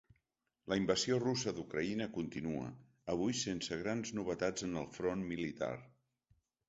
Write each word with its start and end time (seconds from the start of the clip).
La 0.71 0.75
invasió 0.79 1.17
russa 1.23 1.51
d’Ucraïna 1.57 2.07
continua, 2.15 2.71
avui 3.17 3.37
sense 3.43 3.77
grans 3.83 4.15
novetats 4.21 4.67
en 4.69 4.75
el 4.85 4.89
front 4.97 5.23
militar. 5.35 5.73